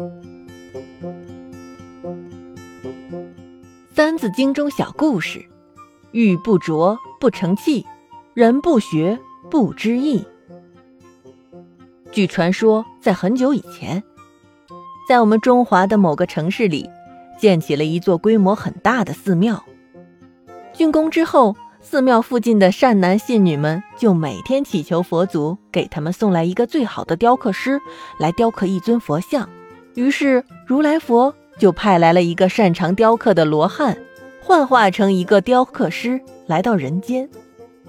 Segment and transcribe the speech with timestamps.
[3.94, 5.44] 《三字经》中小故事：
[6.12, 7.84] 玉不琢不成器，
[8.32, 9.18] 人不学
[9.50, 10.24] 不知义。
[12.10, 14.02] 据传说，在很久以前，
[15.06, 16.88] 在我们中华的某个城市里，
[17.38, 19.62] 建起了一座规模很大的寺庙。
[20.72, 27.78] 竣工之后，寺庙附近的善男信女们就每天祈求佛祖给他们送来一个最好的雕刻师，
[28.18, 29.46] 来雕刻一尊佛像。
[29.94, 33.96] 于是，如来佛就派来了一个擅长雕刻的罗汉，
[34.40, 37.28] 幻化成一个雕刻师来到人间。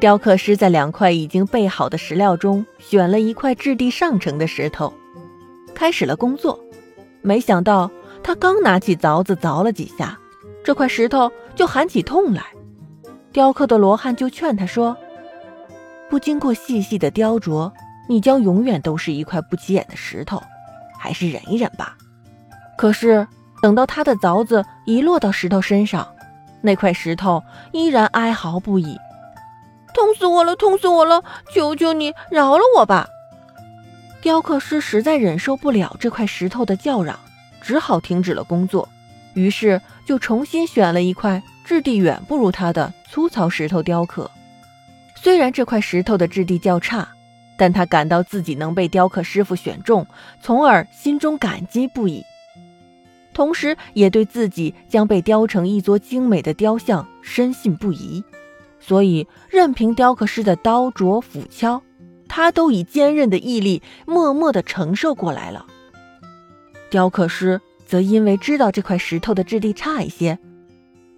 [0.00, 4.92] 雕刻师在两块已经备好的石料中选了一块质地上乘的石头，
[5.74, 6.58] 开始了工作。
[7.22, 7.90] 没想到，
[8.22, 10.18] 他刚拿起凿子凿了几下，
[10.62, 12.44] 这块石头就喊起痛来。
[13.32, 14.96] 雕刻的罗汉就劝他说
[16.10, 17.72] ：“不经过细细的雕琢，
[18.08, 20.42] 你将永远都是一块不起眼的石头，
[21.04, 21.98] 还是忍一忍吧。”
[22.78, 23.28] 可是，
[23.60, 26.08] 等到他的凿子一落到石头身上，
[26.62, 28.98] 那块石头依然哀嚎不已
[29.92, 31.22] ：“痛死我了，痛死我了！
[31.54, 33.06] 求求你饶了我吧！”
[34.22, 37.18] 雕刻师实在忍受不了这块石头的叫嚷，
[37.60, 38.88] 只好停止了工作，
[39.34, 41.42] 于是就重新选了一块。
[41.64, 44.30] 质地远不如他的粗糙石头雕刻。
[45.14, 47.08] 虽然这块石头的质地较差，
[47.56, 50.06] 但他感到自己能被雕刻师傅选中，
[50.42, 52.24] 从而心中感激不已。
[53.32, 58.22] 同时，也对自己将被雕成一座精美的雕像深信不疑。
[58.78, 61.82] 所以，任凭雕刻师的刀琢斧敲，
[62.28, 65.66] 他都以坚韧的毅力默默地承受过来了。
[66.90, 70.38] 雕刻师则因为知道这块石头的质地差一些。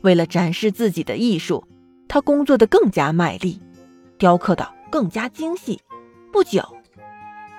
[0.00, 1.64] 为了展示自己的艺术，
[2.08, 3.60] 他工作的更加卖力，
[4.18, 5.80] 雕刻的更加精细。
[6.32, 6.62] 不久，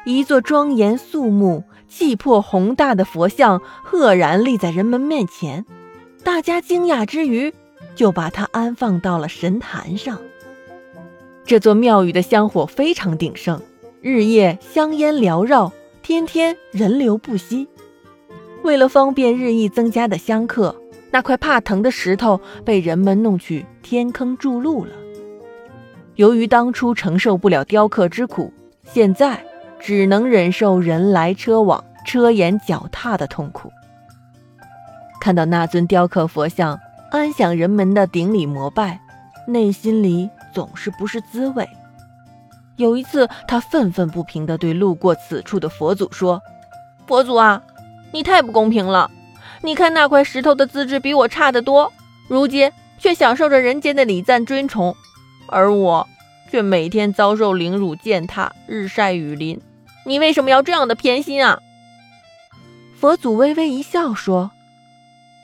[0.06, 5.66] 一座庄严肃穆、气魄宏大的佛像赫然立在人们面前。
[6.24, 7.54] 大家惊讶之余，
[7.96, 10.20] 就把它安放到了神坛上。
[11.46, 13.62] 这座庙宇的香火非常鼎盛，
[14.02, 17.68] 日夜香烟缭绕，天天人流不息。
[18.64, 20.76] 为了方便日益增加的香客。
[21.14, 24.92] 那块怕疼的石头被人们弄去天坑筑路了。
[26.16, 28.54] 由于当初承受不了雕刻之苦，
[28.94, 29.44] 现在
[29.80, 33.72] 只能忍受人来车往、车沿脚踏的痛苦。
[35.20, 36.80] 看到那尊雕刻佛像
[37.12, 39.00] 安享人们的顶礼膜拜，
[39.48, 41.68] 内心里总是不是滋味。
[42.76, 46.42] 有一次，他愤愤不平地对路过此处的佛祖说
[47.06, 47.62] ：“佛祖啊，
[48.12, 49.10] 你太不公平了！”
[49.64, 51.94] 你看那块石头的资质比我差得多，
[52.28, 54.96] 如今却享受着人间的礼赞尊崇，
[55.48, 56.08] 而我
[56.52, 59.62] 却每天遭受凌辱践踏，日晒雨淋。
[60.06, 61.62] 你为什么要这样的偏心啊？
[62.94, 64.52] 佛祖微微一笑说：“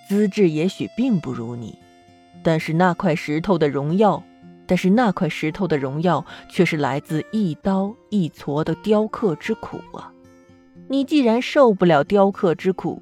[0.09, 1.79] 资质也许并不如你，
[2.43, 4.21] 但是那块石头的荣耀，
[4.65, 10.11] 但是那块石头的荣耀却是来自一刀一锉的雕刻之苦啊！
[10.89, 13.01] 你既然受不了雕刻之苦。”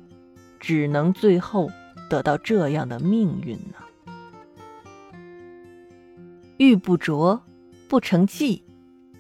[0.57, 1.69] 只能最后
[2.09, 4.13] 得到这样的命运呢？
[6.57, 7.39] 玉不琢
[7.87, 8.63] 不成器，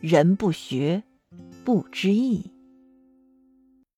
[0.01, 1.03] 人不学
[1.63, 2.54] 不知义。